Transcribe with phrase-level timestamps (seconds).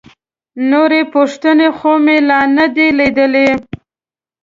[0.71, 3.49] نورې پوښتنې خو مې لا نه دي لیدلي.